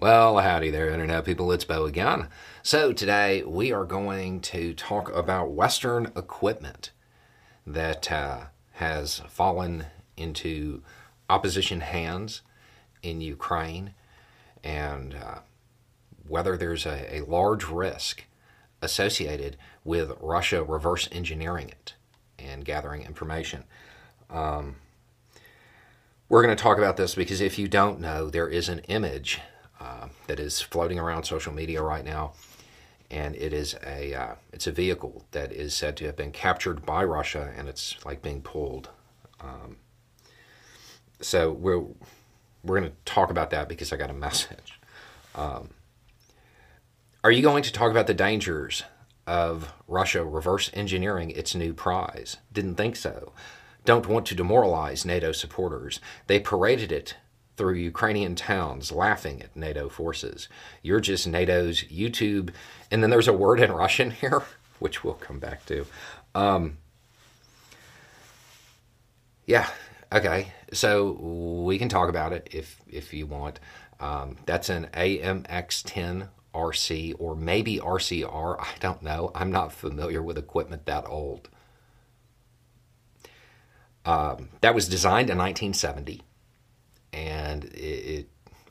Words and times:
Well, 0.00 0.38
howdy 0.38 0.70
there, 0.70 0.90
Internet 0.90 1.24
people. 1.24 1.50
It's 1.50 1.64
Beau 1.64 1.84
again. 1.84 2.28
So, 2.62 2.92
today 2.92 3.42
we 3.42 3.72
are 3.72 3.84
going 3.84 4.40
to 4.42 4.72
talk 4.72 5.12
about 5.12 5.50
Western 5.50 6.12
equipment 6.14 6.92
that 7.66 8.12
uh, 8.12 8.42
has 8.74 9.22
fallen 9.28 9.86
into 10.16 10.82
opposition 11.28 11.80
hands 11.80 12.42
in 13.02 13.20
Ukraine 13.20 13.94
and 14.62 15.16
uh, 15.16 15.38
whether 16.28 16.56
there's 16.56 16.86
a, 16.86 17.16
a 17.16 17.24
large 17.24 17.64
risk 17.64 18.22
associated 18.80 19.56
with 19.82 20.12
Russia 20.20 20.62
reverse 20.62 21.08
engineering 21.10 21.70
it 21.70 21.94
and 22.38 22.64
gathering 22.64 23.02
information. 23.02 23.64
Um, 24.30 24.76
we're 26.28 26.44
going 26.44 26.56
to 26.56 26.62
talk 26.62 26.78
about 26.78 26.96
this 26.96 27.16
because 27.16 27.40
if 27.40 27.58
you 27.58 27.66
don't 27.66 27.98
know, 27.98 28.30
there 28.30 28.48
is 28.48 28.68
an 28.68 28.78
image 28.86 29.40
that 30.28 30.38
is 30.38 30.60
floating 30.60 30.98
around 30.98 31.24
social 31.24 31.52
media 31.52 31.82
right 31.82 32.04
now, 32.04 32.32
and 33.10 33.34
it 33.34 33.52
is 33.52 33.74
a 33.84 34.14
uh, 34.14 34.34
it's 34.52 34.66
a 34.66 34.72
vehicle 34.72 35.24
that 35.32 35.50
is 35.50 35.74
said 35.74 35.96
to 35.96 36.06
have 36.06 36.16
been 36.16 36.30
captured 36.30 36.86
by 36.86 37.02
Russia, 37.02 37.52
and 37.56 37.68
it's 37.68 37.96
like 38.06 38.22
being 38.22 38.40
pulled. 38.40 38.90
Um, 39.40 39.76
so 41.20 41.50
we're 41.50 41.84
we're 42.62 42.78
going 42.78 42.90
to 42.90 42.96
talk 43.04 43.30
about 43.30 43.50
that 43.50 43.68
because 43.68 43.92
I 43.92 43.96
got 43.96 44.10
a 44.10 44.14
message. 44.14 44.78
Um, 45.34 45.70
are 47.24 47.32
you 47.32 47.42
going 47.42 47.62
to 47.64 47.72
talk 47.72 47.90
about 47.90 48.06
the 48.06 48.14
dangers 48.14 48.84
of 49.26 49.72
Russia 49.86 50.24
reverse 50.24 50.70
engineering 50.74 51.30
its 51.30 51.54
new 51.54 51.74
prize? 51.74 52.36
Didn't 52.52 52.76
think 52.76 52.96
so. 52.96 53.32
Don't 53.84 54.06
want 54.06 54.26
to 54.26 54.34
demoralize 54.34 55.04
NATO 55.04 55.32
supporters. 55.32 56.00
They 56.26 56.40
paraded 56.40 56.92
it 56.92 57.16
through 57.58 57.74
Ukrainian 57.74 58.36
towns 58.36 58.92
laughing 58.92 59.42
at 59.42 59.54
NATO 59.56 59.88
forces. 59.88 60.48
You're 60.80 61.00
just 61.00 61.26
NATO's 61.26 61.82
YouTube. 61.84 62.50
And 62.90 63.02
then 63.02 63.10
there's 63.10 63.28
a 63.28 63.32
word 63.32 63.60
in 63.60 63.72
Russian 63.72 64.10
here, 64.22 64.44
which 64.78 65.02
we'll 65.04 65.14
come 65.14 65.40
back 65.40 65.66
to. 65.66 65.84
Um, 66.34 66.78
yeah, 69.44 69.68
okay. 70.12 70.52
So 70.72 71.12
we 71.66 71.78
can 71.78 71.88
talk 71.88 72.08
about 72.08 72.32
it 72.32 72.48
if, 72.52 72.80
if 72.88 73.12
you 73.12 73.26
want. 73.26 73.58
Um, 73.98 74.36
that's 74.46 74.68
an 74.68 74.88
AMX 74.94 75.82
10 75.84 76.28
RC 76.54 77.16
or 77.18 77.34
maybe 77.34 77.78
RCR. 77.78 78.60
I 78.60 78.68
don't 78.78 79.02
know. 79.02 79.32
I'm 79.34 79.50
not 79.50 79.72
familiar 79.72 80.22
with 80.22 80.38
equipment 80.38 80.86
that 80.86 81.06
old. 81.08 81.48
Um, 84.04 84.50
that 84.60 84.74
was 84.76 84.88
designed 84.88 85.28
in 85.28 85.36
1970 85.36 86.12
and 86.12 86.12
it, 86.12 86.14
it, 86.14 86.27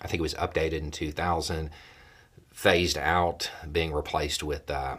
I 0.00 0.06
think 0.06 0.20
it 0.20 0.22
was 0.22 0.34
updated 0.34 0.78
in 0.78 0.90
2000, 0.90 1.70
phased 2.52 2.98
out, 2.98 3.50
being 3.70 3.92
replaced 3.92 4.42
with 4.42 4.70
uh, 4.70 4.98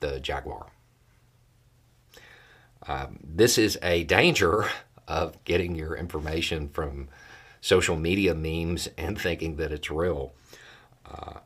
the 0.00 0.20
Jaguar. 0.20 0.66
Um, 2.86 3.18
this 3.22 3.58
is 3.58 3.78
a 3.82 4.04
danger 4.04 4.66
of 5.08 5.42
getting 5.44 5.74
your 5.74 5.96
information 5.96 6.68
from 6.68 7.08
social 7.60 7.96
media 7.96 8.34
memes 8.34 8.88
and 8.98 9.18
thinking 9.18 9.56
that 9.56 9.72
it's 9.72 9.90
real. 9.90 10.34
Uh, 11.10 11.40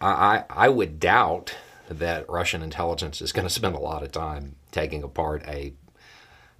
I, 0.00 0.44
I 0.50 0.68
would 0.68 1.00
doubt 1.00 1.56
that 1.88 2.28
Russian 2.28 2.62
intelligence 2.62 3.22
is 3.22 3.32
going 3.32 3.46
to 3.46 3.52
spend 3.52 3.74
a 3.74 3.80
lot 3.80 4.02
of 4.02 4.12
time 4.12 4.56
taking 4.70 5.02
apart 5.02 5.42
a 5.46 5.72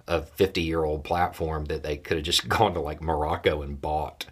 a 0.07 0.21
50 0.21 0.61
year 0.61 0.83
old 0.83 1.03
platform 1.03 1.65
that 1.65 1.81
they 1.81 1.97
could 1.97 2.17
have 2.17 2.25
just 2.25 2.47
gone 2.49 2.73
to 2.73 2.79
like 2.79 3.01
Morocco 3.01 3.61
and 3.61 3.79
bought. 3.81 4.25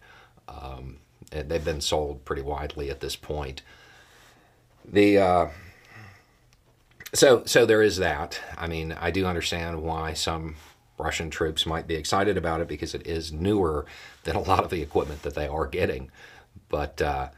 Um, 0.48 0.98
and 1.34 1.50
they've 1.50 1.66
been 1.66 1.82
sold 1.82 2.24
pretty 2.26 2.42
widely 2.42 2.90
at 2.90 3.00
this 3.00 3.16
point. 3.16 3.62
The 4.86 5.18
uh, 5.18 5.48
so 7.14 7.44
so 7.46 7.66
there 7.66 7.82
is 7.82 7.98
that. 7.98 8.40
I 8.58 8.68
mean, 8.68 8.92
I 8.94 9.12
do 9.12 9.26
understand 9.26 9.82
why 9.82 10.14
some 10.14 10.56
Russian 10.98 11.30
troops 11.30 11.66
might 11.66 11.88
be 11.88 11.96
excited 11.96 12.38
about 12.38 12.62
it 12.62 12.68
because 12.68 12.94
it 12.94 13.08
is 13.08 13.32
newer 13.32 13.86
than 14.24 14.36
a 14.36 14.42
lot 14.42 14.64
of 14.64 14.70
the 14.70 14.82
equipment 14.82 15.24
that 15.24 15.36
they 15.36 15.48
are 15.48 15.68
getting. 15.68 16.12
But 16.70 17.02
uh, 17.02 17.30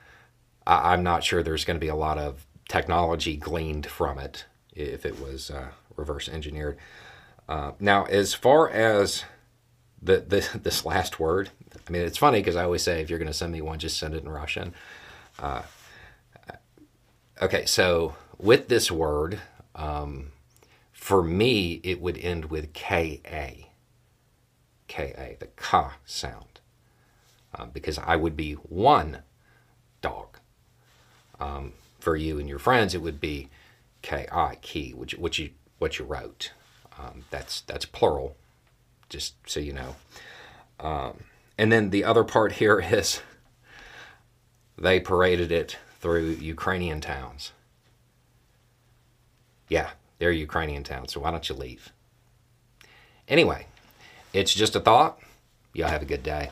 I, 0.67 0.93
am 0.93 1.03
not 1.03 1.23
sure 1.23 1.41
there's 1.41 1.65
going 1.65 1.75
to 1.75 1.85
be 1.85 1.89
a 1.89 1.95
lot 1.95 2.17
of 2.17 2.45
technology 2.67 3.37
gleaned 3.37 3.85
from 3.85 4.17
it 4.19 4.45
if 4.73 5.05
it 5.05 5.21
was 5.21 5.49
uh, 5.49 5.69
reverse 5.95 6.27
engineered. 6.27 6.77
Uh, 7.47 7.71
now, 7.79 8.05
as 8.05 8.33
far 8.33 8.69
as 8.69 9.23
the, 10.01 10.17
the 10.19 10.59
this 10.63 10.85
last 10.85 11.19
word, 11.19 11.49
I 11.87 11.91
mean, 11.91 12.01
it's 12.01 12.17
funny 12.17 12.39
because 12.39 12.55
I 12.55 12.63
always 12.63 12.81
say 12.81 13.01
if 13.01 13.09
you're 13.09 13.19
going 13.19 13.31
to 13.31 13.33
send 13.33 13.51
me 13.53 13.61
one, 13.61 13.79
just 13.79 13.97
send 13.97 14.13
it 14.15 14.23
in 14.23 14.29
Russian. 14.29 14.73
Uh, 15.37 15.61
okay, 17.41 17.65
so 17.65 18.15
with 18.39 18.67
this 18.67 18.91
word, 18.91 19.39
um, 19.75 20.31
for 20.91 21.21
me, 21.21 21.79
it 21.83 22.01
would 22.01 22.17
end 22.17 22.45
with 22.45 22.73
K 22.73 23.21
A. 23.25 23.69
K 24.87 25.13
A, 25.17 25.37
the 25.39 25.47
ka 25.47 25.95
sound, 26.05 26.59
uh, 27.53 27.65
because 27.65 27.99
I 27.99 28.15
would 28.15 28.35
be 28.35 28.53
one 28.53 29.19
dog. 30.01 30.39
Um, 31.39 31.73
for 31.99 32.15
you 32.15 32.39
and 32.39 32.47
your 32.47 32.59
friends, 32.59 32.95
it 32.95 33.01
would 33.01 33.19
be 33.19 33.49
K 34.01 34.27
I, 34.31 34.55
key, 34.61 34.93
which, 34.93 35.13
which 35.15 35.37
you, 35.39 35.51
what 35.79 35.99
you 35.99 36.05
wrote. 36.05 36.51
Um, 36.97 37.25
that's 37.29 37.61
that's 37.61 37.85
plural, 37.85 38.37
just 39.09 39.35
so 39.45 39.59
you 39.59 39.73
know. 39.73 39.95
Um, 40.79 41.25
and 41.57 41.71
then 41.71 41.89
the 41.89 42.03
other 42.03 42.23
part 42.23 42.53
here 42.53 42.79
is 42.91 43.21
they 44.77 44.99
paraded 44.99 45.51
it 45.51 45.77
through 45.99 46.37
Ukrainian 46.41 47.01
towns. 47.01 47.51
Yeah, 49.69 49.91
they're 50.19 50.31
Ukrainian 50.31 50.83
towns, 50.83 51.13
so 51.13 51.21
why 51.21 51.31
don't 51.31 51.47
you 51.49 51.55
leave? 51.55 51.91
Anyway, 53.27 53.65
it's 54.33 54.53
just 54.53 54.75
a 54.75 54.79
thought. 54.79 55.19
Y'all 55.73 55.89
have 55.89 56.03
a 56.03 56.05
good 56.05 56.23
day. 56.23 56.51